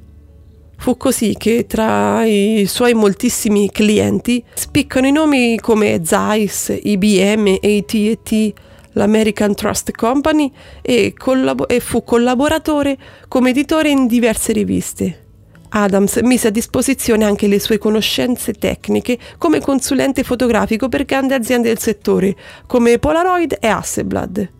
Fu 0.78 0.96
così 0.96 1.34
che 1.36 1.66
tra 1.66 2.24
i 2.24 2.64
suoi 2.66 2.94
moltissimi 2.94 3.70
clienti 3.70 4.44
spiccano 4.54 5.06
i 5.06 5.12
nomi 5.12 5.58
come 5.58 6.02
Zeiss, 6.04 6.76
IBM, 6.80 7.58
AT&T, 7.60 8.52
l'American 8.92 9.54
Trust 9.54 9.92
Company 9.92 10.52
e, 10.82 11.14
collab- 11.16 11.70
e 11.70 11.80
fu 11.80 12.04
collaboratore 12.04 12.96
come 13.28 13.50
editore 13.50 13.90
in 13.90 14.06
diverse 14.06 14.52
riviste. 14.52 15.24
Adams 15.70 16.16
mise 16.22 16.48
a 16.48 16.50
disposizione 16.50 17.24
anche 17.24 17.48
le 17.48 17.58
sue 17.58 17.78
conoscenze 17.78 18.52
tecniche 18.52 19.18
come 19.38 19.60
consulente 19.60 20.22
fotografico 20.22 20.88
per 20.88 21.04
grandi 21.04 21.34
aziende 21.34 21.68
del 21.68 21.78
settore, 21.78 22.34
come 22.66 22.98
Polaroid 22.98 23.56
e 23.60 23.66
Hasselblad. 23.66 24.50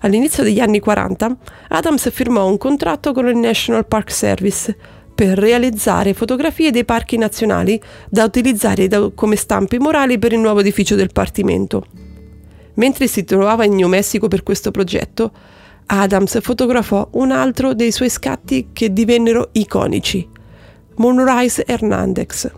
All'inizio 0.00 0.42
degli 0.42 0.60
anni 0.60 0.80
40, 0.80 1.36
Adams 1.68 2.10
firmò 2.10 2.48
un 2.48 2.56
contratto 2.56 3.12
con 3.12 3.28
il 3.28 3.36
National 3.36 3.86
Park 3.86 4.10
Service 4.10 4.76
per 5.14 5.36
realizzare 5.38 6.14
fotografie 6.14 6.70
dei 6.70 6.86
parchi 6.86 7.18
nazionali 7.18 7.80
da 8.08 8.24
utilizzare 8.24 8.88
come 9.14 9.36
stampi 9.36 9.78
morali 9.78 10.18
per 10.18 10.32
il 10.32 10.38
nuovo 10.38 10.60
edificio 10.60 10.94
del 10.94 11.12
Partimento. 11.12 11.84
Mentre 12.74 13.06
si 13.06 13.24
trovava 13.24 13.64
in 13.64 13.74
New 13.74 13.88
Mexico 13.88 14.28
per 14.28 14.42
questo 14.42 14.70
progetto, 14.70 15.32
Adams 15.84 16.40
fotografò 16.40 17.06
un 17.12 17.30
altro 17.32 17.74
dei 17.74 17.92
suoi 17.92 18.08
scatti 18.08 18.68
che 18.72 18.92
divennero 18.94 19.50
iconici, 19.52 20.26
Moonrise 20.96 21.64
Hernandez. 21.66 22.50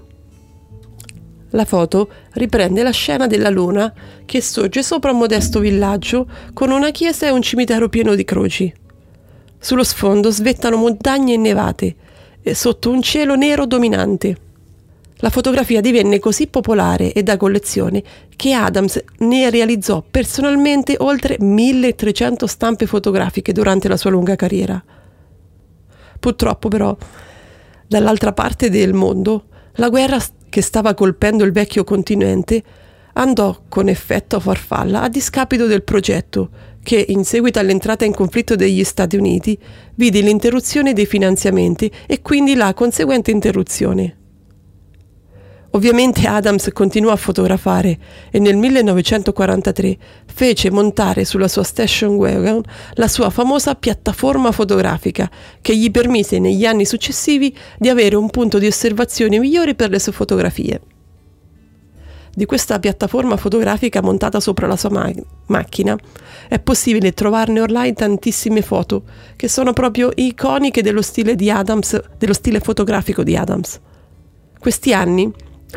La 1.55 1.65
foto 1.67 2.09
riprende 2.33 2.83
la 2.83 2.91
scena 2.91 3.27
della 3.27 3.51
luna 3.51 3.93
che 4.25 4.41
sorge 4.41 4.83
sopra 4.83 5.13
un 5.13 5.19
modesto 5.19 5.61
villaggio 5.61 6.27
con 6.55 6.71
una 6.71 6.91
chiesa 6.91 7.27
e 7.27 7.31
un 7.31 7.43
cimitero 7.43 7.89
pieno 7.89 8.15
di 8.15 8.25
croci. 8.25 8.73
Sullo 9.59 9.85
sfondo 9.85 10.31
svettano 10.31 10.77
montagne 10.77 11.35
innevate 11.35 11.95
e 12.41 12.55
sotto 12.55 12.91
un 12.91 13.03
cielo 13.03 13.35
nero 13.35 13.67
dominante. 13.67 14.37
La 15.17 15.29
fotografia 15.29 15.83
divenne 15.83 16.19
così 16.19 16.47
popolare 16.47 17.13
e 17.13 17.23
da 17.23 17.37
collezione 17.37 18.03
che 18.35 18.55
Adams 18.55 19.01
ne 19.19 19.51
realizzò 19.51 20.03
personalmente 20.11 20.97
oltre 20.99 21.37
1300 21.39 22.47
stampe 22.47 22.87
fotografiche 22.87 23.53
durante 23.53 23.89
la 23.89 23.99
sua 23.99 24.11
lunga 24.11 24.37
carriera. 24.37 24.83
Purtroppo 26.19 26.69
però, 26.69 26.97
dall'altra 27.87 28.33
parte 28.33 28.71
del 28.71 28.95
mondo, 28.95 29.45
la 29.75 29.91
guerra 29.91 30.19
che 30.53 30.61
stava 30.61 30.93
colpendo 30.93 31.45
il 31.45 31.53
vecchio 31.53 31.83
continente 31.83 32.63
andò 33.15 33.63
con 33.71 33.89
effetto 33.89 34.39
farfalla 34.39 35.01
a 35.01 35.09
discapito 35.09 35.65
del 35.65 35.83
progetto 35.83 36.51
che, 36.83 37.03
in 37.09 37.25
seguito 37.25 37.59
all'entrata 37.59 38.05
in 38.05 38.13
conflitto 38.13 38.55
degli 38.55 38.85
Stati 38.85 39.17
Uniti, 39.17 39.59
vide 39.95 40.21
l'interruzione 40.21 40.93
dei 40.93 41.07
finanziamenti 41.07 41.91
e 42.07 42.21
quindi 42.21 42.55
la 42.55 42.75
conseguente 42.75 43.31
interruzione 43.31 44.17
Ovviamente 45.75 46.27
Adams 46.27 46.69
continuò 46.73 47.13
a 47.13 47.17
fotografare 47.17 47.99
e 48.31 48.39
nel 48.39 48.57
1943 48.57 49.97
fece 50.27 50.71
montare 50.71 51.25
sulla 51.25 51.49
sua 51.49 51.63
station 51.63 52.17
wagon 52.17 52.63
la 52.95 53.09
sua 53.09 53.31
famosa 53.31 53.75
piattaforma 53.75 54.53
fotografica 54.53 55.31
che 55.63 55.75
gli 55.75 55.91
permise 55.91 56.39
negli 56.39 56.67
anni 56.67 56.85
successivi 56.85 57.57
di 57.79 57.89
avere 57.89 58.17
un 58.17 58.29
punto 58.29 58.59
di 58.59 58.67
osservazione 58.67 59.39
migliore 59.39 59.75
per 59.75 59.89
le 59.89 59.99
sue 59.99 60.13
fotografie. 60.13 60.81
di 62.35 62.47
questa 62.47 62.79
piattaforma 62.79 63.37
fotografica 63.37 64.01
montata 64.01 64.41
sopra 64.41 64.67
la 64.67 64.77
sua 64.77 64.89
ma- 64.91 65.11
macchina, 65.47 65.95
è 66.49 66.59
possibile 66.59 67.13
trovarne 67.13 67.61
online 67.61 67.93
tantissime 67.93 68.63
foto 68.63 69.03
che 69.37 69.49
sono 69.49 69.75
proprio 69.75 70.11
iconiche 70.15 70.83
dello 70.83 71.03
stile 71.03 71.35
di 71.35 71.51
Adams, 71.51 72.01
dello 72.17 72.33
stile 72.33 72.61
fotografico 72.61 73.23
di 73.23 73.37
Adams. 73.37 73.79
Questi 74.59 74.95
anni, 74.95 75.31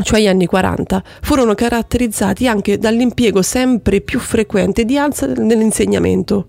cioè 0.03 0.21
gli 0.21 0.27
anni 0.27 0.45
40, 0.45 1.03
furono 1.21 1.53
caratterizzati 1.53 2.47
anche 2.47 2.77
dall'impiego 2.77 3.41
sempre 3.41 4.01
più 4.01 4.19
frequente 4.19 4.85
di 4.85 4.97
Ansel 4.97 5.39
nell'insegnamento. 5.39 6.47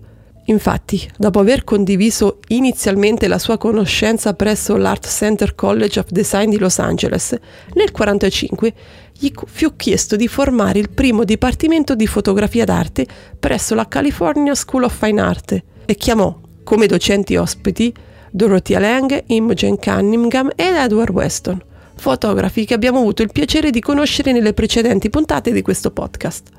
Infatti, 0.49 1.09
dopo 1.17 1.39
aver 1.39 1.65
condiviso 1.65 2.39
inizialmente 2.47 3.27
la 3.27 3.37
sua 3.37 3.57
conoscenza 3.57 4.33
presso 4.33 4.77
l'Art 4.77 5.05
Center 5.07 5.55
College 5.55 5.99
of 5.99 6.09
Design 6.09 6.49
di 6.49 6.57
Los 6.57 6.79
Angeles, 6.79 7.31
nel 7.31 7.91
1945 7.91 8.73
gli 9.19 9.31
fu 9.45 9.75
chiesto 9.75 10.15
di 10.15 10.27
formare 10.27 10.79
il 10.79 10.89
primo 10.89 11.23
dipartimento 11.23 11.95
di 11.95 12.07
fotografia 12.07 12.63
d'arte 12.63 13.05
presso 13.37 13.75
la 13.75 13.87
California 13.87 14.55
School 14.55 14.83
of 14.83 14.97
Fine 14.97 15.19
Art 15.19 15.63
e 15.85 15.95
chiamò 15.95 16.39
come 16.63 16.85
docenti 16.85 17.35
ospiti 17.35 17.93
Dorothea 18.31 18.79
Lang, 18.79 19.23
Imogen 19.27 19.77
Cunningham 19.77 20.51
ed 20.55 20.75
Edward 20.75 21.09
Weston, 21.09 21.61
fotografi 21.97 22.65
che 22.65 22.73
abbiamo 22.73 22.99
avuto 22.99 23.21
il 23.21 23.31
piacere 23.31 23.69
di 23.69 23.81
conoscere 23.81 24.31
nelle 24.31 24.53
precedenti 24.53 25.09
puntate 25.09 25.51
di 25.51 25.61
questo 25.61 25.91
podcast. 25.91 26.49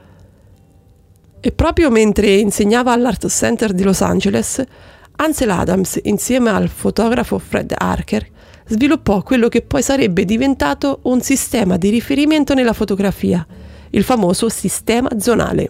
E 1.40 1.52
proprio 1.52 1.90
mentre 1.90 2.34
insegnava 2.34 2.92
all'Art 2.92 3.28
Center 3.28 3.72
di 3.72 3.82
Los 3.82 4.00
Angeles, 4.02 4.62
Ansel 5.16 5.50
Adams, 5.50 5.98
insieme 6.02 6.50
al 6.50 6.68
fotografo 6.68 7.38
Fred 7.38 7.74
Harker, 7.76 8.26
sviluppò 8.66 9.22
quello 9.22 9.48
che 9.48 9.62
poi 9.62 9.82
sarebbe 9.82 10.24
diventato 10.24 11.00
un 11.02 11.20
sistema 11.20 11.76
di 11.76 11.90
riferimento 11.90 12.54
nella 12.54 12.72
fotografia, 12.72 13.46
il 13.90 14.02
famoso 14.02 14.48
sistema 14.48 15.08
zonale. 15.18 15.68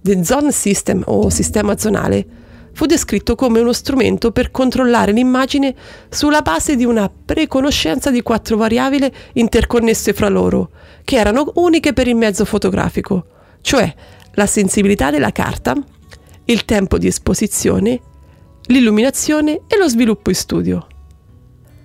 The 0.00 0.24
Zone 0.24 0.52
System 0.52 1.02
o 1.06 1.28
sistema 1.28 1.76
zonale 1.76 2.26
fu 2.72 2.86
descritto 2.86 3.34
come 3.34 3.60
uno 3.60 3.72
strumento 3.72 4.30
per 4.30 4.50
controllare 4.50 5.12
l'immagine 5.12 5.74
sulla 6.08 6.42
base 6.42 6.76
di 6.76 6.84
una 6.84 7.10
preconoscenza 7.10 8.10
di 8.10 8.22
quattro 8.22 8.56
variabili 8.56 9.10
interconnesse 9.34 10.12
fra 10.12 10.28
loro, 10.28 10.70
che 11.04 11.16
erano 11.16 11.50
uniche 11.54 11.92
per 11.92 12.08
il 12.08 12.16
mezzo 12.16 12.44
fotografico, 12.44 13.26
cioè 13.60 13.92
la 14.34 14.46
sensibilità 14.46 15.10
della 15.10 15.32
carta, 15.32 15.74
il 16.44 16.64
tempo 16.64 16.98
di 16.98 17.06
esposizione, 17.06 18.00
l'illuminazione 18.66 19.62
e 19.66 19.76
lo 19.76 19.88
sviluppo 19.88 20.30
in 20.30 20.36
studio. 20.36 20.86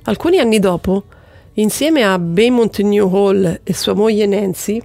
Alcuni 0.04 0.40
anni 0.40 0.60
dopo, 0.60 1.06
insieme 1.54 2.04
a 2.04 2.20
Beaumont 2.20 2.80
New 2.80 3.14
Hall 3.14 3.62
e 3.64 3.74
sua 3.74 3.94
moglie 3.94 4.26
Nancy, 4.26 4.82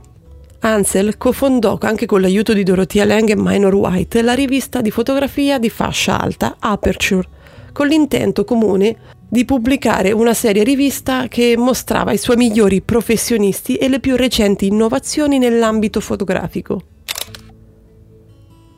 Ansel 0.60 1.16
cofondò 1.16 1.78
anche 1.80 2.06
con 2.06 2.20
l'aiuto 2.20 2.52
di 2.52 2.64
Dorothea 2.64 3.04
Lang 3.04 3.28
e 3.30 3.36
Minor 3.36 3.74
White 3.74 4.22
la 4.22 4.34
rivista 4.34 4.80
di 4.80 4.90
fotografia 4.90 5.58
di 5.58 5.70
fascia 5.70 6.20
alta 6.20 6.56
Aperture, 6.58 7.28
con 7.72 7.86
l'intento 7.86 8.44
comune 8.44 8.96
di 9.28 9.44
pubblicare 9.44 10.10
una 10.10 10.34
serie 10.34 10.64
rivista 10.64 11.28
che 11.28 11.54
mostrava 11.56 12.12
i 12.12 12.18
suoi 12.18 12.36
migliori 12.36 12.80
professionisti 12.80 13.76
e 13.76 13.88
le 13.88 14.00
più 14.00 14.16
recenti 14.16 14.66
innovazioni 14.66 15.38
nell'ambito 15.38 16.00
fotografico. 16.00 16.82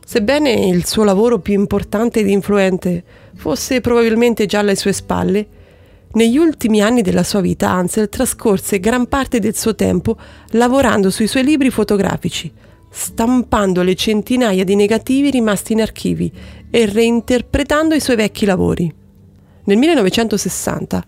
Sebbene 0.05 0.51
il 0.51 0.85
suo 0.85 1.03
lavoro 1.03 1.39
più 1.39 1.53
importante 1.53 2.19
ed 2.19 2.27
influente 2.27 3.03
fosse 3.33 3.81
probabilmente 3.81 4.45
già 4.45 4.59
alle 4.59 4.75
sue 4.75 4.93
spalle, 4.93 5.47
negli 6.13 6.37
ultimi 6.37 6.81
anni 6.81 7.01
della 7.01 7.23
sua 7.23 7.39
vita 7.39 7.69
Ansel 7.69 8.09
trascorse 8.09 8.79
gran 8.79 9.07
parte 9.07 9.39
del 9.39 9.55
suo 9.55 9.75
tempo 9.75 10.17
lavorando 10.51 11.09
sui 11.09 11.27
suoi 11.27 11.43
libri 11.43 11.69
fotografici, 11.69 12.51
stampando 12.89 13.81
le 13.81 13.95
centinaia 13.95 14.63
di 14.63 14.75
negativi 14.75 15.29
rimasti 15.29 15.73
in 15.73 15.81
archivi 15.81 16.31
e 16.69 16.85
reinterpretando 16.85 17.95
i 17.95 18.01
suoi 18.01 18.17
vecchi 18.17 18.45
lavori. 18.45 18.93
Nel 19.63 19.77
1960, 19.77 21.05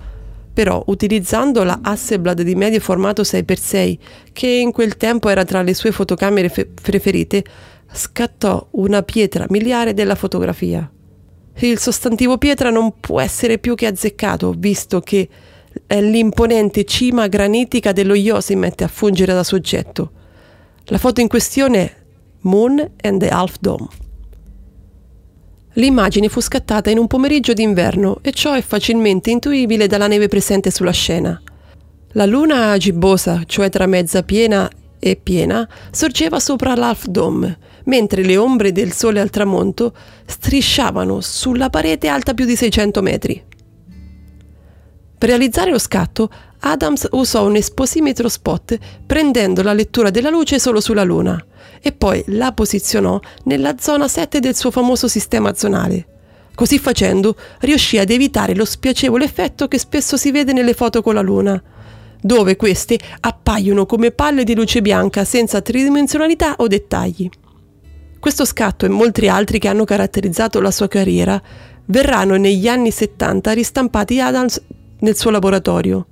però, 0.54 0.84
utilizzando 0.88 1.64
la 1.64 1.80
Hasselblad 1.82 2.42
di 2.42 2.56
medio 2.56 2.80
formato 2.80 3.24
6x6, 3.24 3.98
che 4.32 4.48
in 4.48 4.72
quel 4.72 4.96
tempo 4.98 5.28
era 5.30 5.44
tra 5.44 5.62
le 5.64 5.74
sue 5.74 5.92
fotocamere 5.92 6.48
fe- 6.48 6.68
preferite, 6.68 7.44
scattò 7.92 8.68
una 8.72 9.02
pietra 9.02 9.48
miliare 9.50 9.94
della 9.94 10.16
fotografia. 10.16 10.90
Il 11.60 11.80
sostantivo 11.80 12.38
pietra 12.38 12.70
non 12.70 13.00
può 13.00 13.22
essere 13.22 13.58
più 13.58 13.76
che 13.76 13.86
azzeccato, 13.86 14.54
visto 14.58 15.00
che 15.02 15.30
è 15.86 16.02
l'imponente 16.02 16.84
cima 16.84 17.28
granitica 17.28 17.92
dello 17.92 18.16
Yosemite 18.16 18.84
a 18.84 18.88
fungere 18.88 19.34
da 19.34 19.44
soggetto. 19.44 20.12
La 20.86 20.98
foto 20.98 21.22
in 21.22 21.28
questione 21.28 21.78
è 21.80 21.96
Moon 22.42 22.92
and 23.02 23.20
the 23.20 23.30
Half 23.30 23.58
Dome. 23.60 23.88
L'immagine 25.74 26.28
fu 26.28 26.42
scattata 26.42 26.90
in 26.90 26.98
un 26.98 27.08
pomeriggio 27.08 27.54
d'inverno 27.54 28.20
e 28.22 28.32
ciò 28.32 28.54
è 28.54 28.62
facilmente 28.62 29.32
intuibile 29.32 29.88
dalla 29.88 30.08
neve 30.08 30.28
presente 30.28 30.70
sulla 30.70 30.92
scena. 30.92 31.42
La 32.10 32.26
luna 32.26 32.76
gibbosa, 32.78 33.44
cioè 33.46 33.70
tra 33.70 33.88
mezza 33.88 34.22
piena 34.24 34.70
e 35.00 35.16
piena, 35.16 35.68
sorgeva 35.92 36.40
sopra 36.40 36.76
l'Half 36.76 37.08
Dome 37.08 37.58
mentre 37.86 38.24
le 38.24 38.38
ombre 38.38 38.72
del 38.72 38.92
sole 38.92 39.20
al 39.20 39.30
tramonto 39.30 39.94
strisciavano 40.26 41.22
sulla 41.22 41.70
parete 41.70 42.08
alta 42.08 42.34
più 42.34 42.46
di 42.46 42.56
600 42.56 43.02
metri. 43.02 43.44
Per 45.18 45.30
realizzare 45.30 45.72
lo 45.72 45.80
scatto, 45.80 46.30
Adams 46.60 47.08
usò 47.12 47.46
un 47.46 47.56
esposimetro 47.56 48.28
spot 48.28 48.78
prendendo 49.06 49.62
la 49.64 49.74
lettura 49.74 50.10
della 50.10 50.30
luce 50.30 50.60
solo 50.60 50.82
sulla 50.82 51.04
Luna 51.04 51.42
e 51.82 51.92
poi 51.92 52.24
la 52.28 52.52
posizionò 52.52 53.20
nella 53.44 53.76
zona 53.80 54.08
7 54.08 54.40
del 54.40 54.56
suo 54.56 54.72
famoso 54.72 55.08
sistema 55.08 55.54
zonale. 55.54 56.08
Così 56.56 56.78
facendo 56.78 57.36
riuscì 57.60 57.98
ad 57.98 58.10
evitare 58.10 58.54
lo 58.54 58.66
spiacevole 58.66 59.26
effetto 59.26 59.68
che 59.68 59.80
spesso 59.80 60.18
si 60.18 60.32
vede 60.32 60.54
nelle 60.54 60.74
foto 60.74 61.02
con 61.02 61.16
la 61.16 61.22
Luna, 61.22 61.62
dove 62.22 62.56
queste 62.56 63.00
appaiono 63.20 63.86
come 63.86 64.12
palle 64.12 64.44
di 64.44 64.56
luce 64.56 64.82
bianca 64.82 65.24
senza 65.26 65.62
tridimensionalità 65.62 66.56
o 66.58 66.68
dettagli. 66.68 67.30
Questo 68.24 68.46
scatto 68.46 68.86
e 68.86 68.88
molti 68.88 69.28
altri 69.28 69.60
che 69.60 69.68
hanno 69.68 69.84
caratterizzato 69.84 70.62
la 70.62 70.72
sua 70.72 70.88
carriera 70.88 71.42
verranno 71.88 72.38
negli 72.38 72.70
anni 72.70 72.90
70 72.90 73.52
ristampati 73.52 74.22
Adams 74.22 74.62
nel 75.00 75.18
suo 75.18 75.30
laboratorio, 75.30 76.08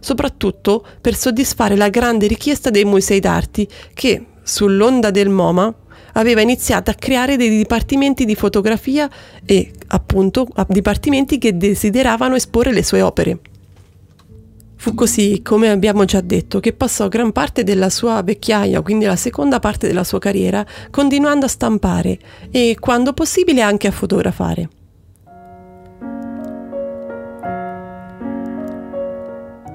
soprattutto 0.00 0.84
per 1.00 1.14
soddisfare 1.14 1.76
la 1.76 1.88
grande 1.88 2.26
richiesta 2.26 2.68
dei 2.68 2.84
musei 2.84 3.20
d'arte 3.20 3.68
che, 3.94 4.26
sull'onda 4.42 5.12
del 5.12 5.28
MoMA, 5.28 5.72
aveva 6.14 6.40
iniziato 6.40 6.90
a 6.90 6.94
creare 6.94 7.36
dei 7.36 7.50
dipartimenti 7.50 8.24
di 8.24 8.34
fotografia 8.34 9.08
e, 9.46 9.70
appunto, 9.86 10.48
dipartimenti 10.66 11.38
che 11.38 11.56
desideravano 11.56 12.34
esporre 12.34 12.72
le 12.72 12.82
sue 12.82 13.02
opere. 13.02 13.38
Fu 14.82 14.94
così, 14.94 15.42
come 15.44 15.70
abbiamo 15.70 16.04
già 16.04 16.20
detto, 16.20 16.58
che 16.58 16.72
passò 16.72 17.06
gran 17.06 17.30
parte 17.30 17.62
della 17.62 17.88
sua 17.88 18.20
vecchiaia, 18.20 18.82
quindi 18.82 19.04
la 19.04 19.14
seconda 19.14 19.60
parte 19.60 19.86
della 19.86 20.02
sua 20.02 20.18
carriera, 20.18 20.66
continuando 20.90 21.46
a 21.46 21.48
stampare 21.48 22.18
e, 22.50 22.76
quando 22.80 23.12
possibile, 23.12 23.60
anche 23.60 23.86
a 23.86 23.92
fotografare. 23.92 24.68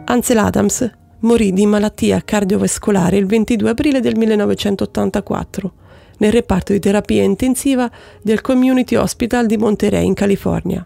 Ansel 0.08 0.38
Adams 0.40 0.92
morì 1.22 1.54
di 1.54 1.66
malattia 1.66 2.22
cardiovascolare 2.26 3.16
il 3.16 3.28
22 3.28 3.70
aprile 3.70 4.02
del 4.02 4.18
1984 4.18 5.74
nel 6.18 6.34
reparto 6.34 6.74
di 6.74 6.80
terapia 6.80 7.24
intensiva 7.24 7.90
del 8.22 8.42
Community 8.42 8.96
Hospital 8.96 9.46
di 9.46 9.56
Monterey 9.56 10.06
in 10.06 10.14
California. 10.14 10.86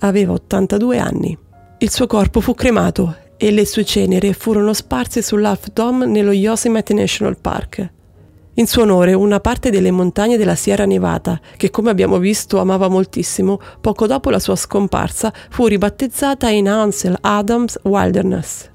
Aveva 0.00 0.32
82 0.32 0.98
anni. 0.98 1.38
Il 1.78 1.90
suo 1.90 2.08
corpo 2.08 2.40
fu 2.40 2.54
cremato 2.54 3.26
e 3.38 3.50
le 3.52 3.64
sue 3.64 3.84
ceneri 3.84 4.34
furono 4.34 4.74
sparse 4.74 5.22
sull'Half 5.22 5.68
Dome 5.72 6.04
nello 6.04 6.32
Yosemite 6.32 6.92
National 6.92 7.38
Park. 7.38 7.90
In 8.54 8.66
suo 8.66 8.82
onore, 8.82 9.14
una 9.14 9.38
parte 9.38 9.70
delle 9.70 9.92
montagne 9.92 10.36
della 10.36 10.56
Sierra 10.56 10.84
Nevada, 10.84 11.40
che 11.56 11.70
come 11.70 11.90
abbiamo 11.90 12.18
visto 12.18 12.58
amava 12.58 12.88
moltissimo, 12.88 13.60
poco 13.80 14.08
dopo 14.08 14.30
la 14.30 14.40
sua 14.40 14.56
scomparsa 14.56 15.32
fu 15.50 15.66
ribattezzata 15.66 16.48
in 16.48 16.68
Ansel 16.68 17.16
Adams 17.20 17.78
Wilderness. 17.84 18.70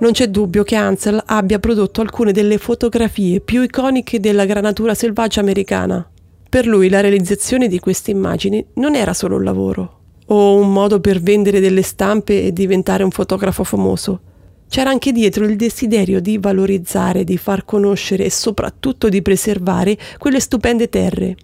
Non 0.00 0.12
c'è 0.12 0.28
dubbio 0.28 0.62
che 0.62 0.76
Ansel 0.76 1.20
abbia 1.26 1.58
prodotto 1.58 2.00
alcune 2.00 2.32
delle 2.32 2.56
fotografie 2.56 3.40
più 3.40 3.60
iconiche 3.60 4.20
della 4.20 4.46
granatura 4.46 4.94
selvaggia 4.94 5.40
americana. 5.40 6.08
Per 6.48 6.66
lui 6.66 6.88
la 6.88 7.00
realizzazione 7.00 7.68
di 7.68 7.78
queste 7.78 8.10
immagini 8.10 8.64
non 8.74 8.94
era 8.94 9.12
solo 9.12 9.36
un 9.36 9.44
lavoro, 9.44 9.97
o 10.30 10.56
un 10.56 10.72
modo 10.72 11.00
per 11.00 11.20
vendere 11.20 11.60
delle 11.60 11.82
stampe 11.82 12.44
e 12.44 12.52
diventare 12.52 13.02
un 13.02 13.10
fotografo 13.10 13.64
famoso. 13.64 14.20
C'era 14.68 14.90
anche 14.90 15.12
dietro 15.12 15.44
il 15.44 15.56
desiderio 15.56 16.20
di 16.20 16.38
valorizzare, 16.38 17.24
di 17.24 17.38
far 17.38 17.64
conoscere 17.64 18.24
e 18.24 18.30
soprattutto 18.30 19.08
di 19.08 19.22
preservare 19.22 19.96
quelle 20.18 20.40
stupende 20.40 20.88
terre. 20.88 21.36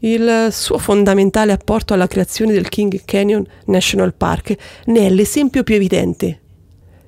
Il 0.00 0.48
suo 0.50 0.78
fondamentale 0.78 1.52
apporto 1.52 1.94
alla 1.94 2.06
creazione 2.06 2.52
del 2.52 2.68
King 2.68 3.02
Canyon 3.04 3.46
National 3.66 4.14
Park 4.14 4.56
ne 4.86 5.06
è 5.06 5.10
l'esempio 5.10 5.62
più 5.62 5.74
evidente. 5.74 6.40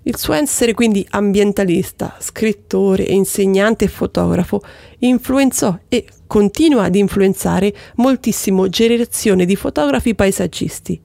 Il 0.05 0.17
suo 0.17 0.35
essere 0.35 0.75
quindi 0.75 1.07
ambientalista, 1.11 2.17
scrittore, 2.19 3.05
insegnante 3.05 3.87
e 3.87 3.89
fotografo 3.89 4.61
influenzò 4.99 5.79
e 5.89 6.05
continua 6.33 6.85
ad 6.85 6.95
influenzare 6.95 7.75
moltissimo 7.97 8.71
generazioni 8.71 9.45
di 9.45 9.55
fotografi 9.55 10.15
paesaggisti. 10.15 10.99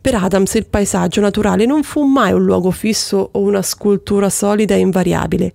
Per 0.00 0.14
Adams 0.14 0.54
il 0.54 0.66
paesaggio 0.66 1.20
naturale 1.20 1.66
non 1.66 1.82
fu 1.82 2.04
mai 2.04 2.30
un 2.30 2.44
luogo 2.44 2.70
fisso 2.70 3.30
o 3.32 3.40
una 3.40 3.60
scultura 3.60 4.30
solida 4.30 4.76
e 4.76 4.78
invariabile, 4.78 5.52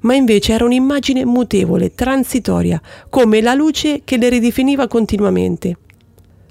ma 0.00 0.14
invece 0.14 0.54
era 0.54 0.64
un'immagine 0.64 1.26
mutevole, 1.26 1.94
transitoria, 1.94 2.80
come 3.10 3.42
la 3.42 3.52
luce 3.52 4.00
che 4.04 4.16
le 4.16 4.30
ridefiniva 4.30 4.88
continuamente. 4.88 5.76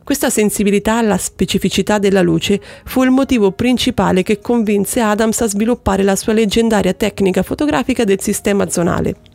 Questa 0.03 0.29
sensibilità 0.29 0.99
alla 0.99 1.17
specificità 1.17 1.97
della 1.97 2.21
luce 2.21 2.61
fu 2.83 3.01
il 3.01 3.09
motivo 3.09 3.51
principale 3.51 4.21
che 4.21 4.37
convinse 4.37 4.99
Adams 4.99 5.41
a 5.41 5.47
sviluppare 5.47 6.03
la 6.03 6.15
sua 6.15 6.33
leggendaria 6.33 6.93
tecnica 6.93 7.41
fotografica 7.41 8.03
del 8.03 8.21
sistema 8.21 8.69
zonale. 8.69 9.33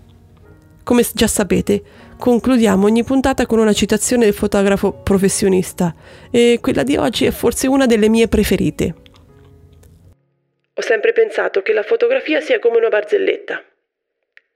Come 0.91 1.07
già 1.15 1.29
sapete, 1.29 1.83
concludiamo 2.19 2.85
ogni 2.85 3.05
puntata 3.05 3.47
con 3.47 3.61
una 3.61 3.73
citazione 3.73 4.25
del 4.25 4.35
fotografo 4.35 4.93
professionista 4.93 5.95
e 6.33 6.59
quella 6.61 6.83
di 6.83 6.97
oggi 6.97 7.27
è 7.27 7.31
forse 7.31 7.69
una 7.69 7.87
delle 7.87 8.09
mie 8.09 8.27
preferite. 8.27 8.95
Ho 10.75 10.83
sempre 10.83 11.13
pensato 11.13 11.63
che 11.63 11.73
la 11.73 11.85
fotografia 11.85 12.41
sia 12.41 12.59
come 12.59 12.79
una 12.79 12.89
barzelletta. 12.89 13.63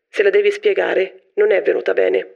Se 0.08 0.24
la 0.24 0.30
devi 0.30 0.50
spiegare, 0.50 1.30
non 1.34 1.52
è 1.52 1.62
venuta 1.62 1.92
bene. 1.92 2.34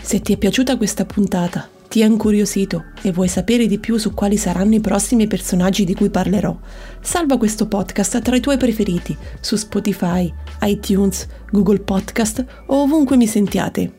Se 0.00 0.20
ti 0.20 0.34
è 0.34 0.36
piaciuta 0.36 0.76
questa 0.76 1.04
puntata, 1.04 1.68
ti 1.88 2.02
è 2.02 2.04
incuriosito 2.04 2.84
e 3.02 3.10
vuoi 3.12 3.28
sapere 3.28 3.66
di 3.66 3.78
più 3.78 3.96
su 3.96 4.12
quali 4.12 4.36
saranno 4.36 4.74
i 4.74 4.80
prossimi 4.80 5.26
personaggi 5.26 5.84
di 5.84 5.94
cui 5.94 6.10
parlerò, 6.10 6.54
salva 7.00 7.38
questo 7.38 7.66
podcast 7.66 8.20
tra 8.20 8.36
i 8.36 8.40
tuoi 8.40 8.58
preferiti 8.58 9.16
su 9.40 9.56
Spotify, 9.56 10.30
iTunes, 10.62 11.26
Google 11.50 11.80
Podcast 11.80 12.44
o 12.66 12.82
ovunque 12.82 13.16
mi 13.16 13.26
sentiate. 13.26 13.94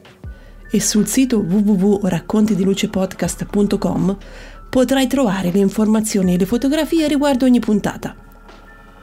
E 0.72 0.80
sul 0.80 1.08
sito 1.08 1.40
www.raccontidilucepodcast.com 1.40 4.18
potrai 4.70 5.08
trovare 5.08 5.50
le 5.52 5.58
informazioni 5.58 6.36
e 6.36 6.38
le 6.38 6.46
fotografie 6.46 7.08
riguardo 7.08 7.46
ogni 7.46 7.60
puntata. 7.60 8.16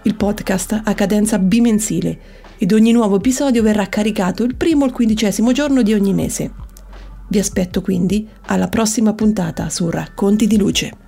Il 0.03 0.15
podcast 0.15 0.83
ha 0.85 0.95
cadenza 0.95 1.41
bimensile 1.41 2.21
ed 2.57 2.71
ogni 2.73 2.93
nuovo 2.93 3.17
episodio 3.17 3.63
verrà 3.63 3.89
caricato 3.89 4.45
il 4.45 4.55
primo 4.55 4.85
o 4.85 4.87
il 4.87 4.93
quindicesimo 4.93 5.51
giorno 5.51 5.83
di 5.83 5.93
ogni 5.93 6.15
mese. 6.15 6.66
Vi 7.29 7.39
aspetto 7.39 7.81
quindi 7.81 8.29
alla 8.47 8.69
prossima 8.69 9.13
puntata 9.13 9.69
su 9.69 9.91
Racconti 9.91 10.47
di 10.47 10.57
Luce. 10.57 11.06